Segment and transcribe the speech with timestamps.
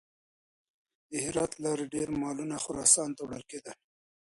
[1.09, 3.77] د هرات له لارې ډېر مالونه خراسان ته وړل کېدل.